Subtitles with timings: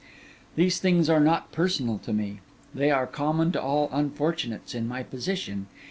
[0.55, 2.39] These things are not personal to me;
[2.73, 5.67] they are common to all unfortunates in my position.